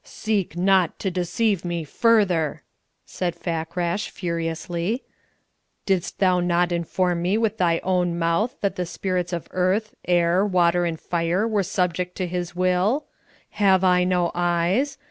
[0.03, 2.63] "Seek not to deceive me further!"
[3.05, 5.03] said Fakrash, furiously.
[5.85, 10.43] "Didst thou not inform me with thy own mouth that the spirits of Earth, Air,
[10.43, 13.05] Water, and Fire were subject to his will?
[13.51, 14.97] Have I no eyes?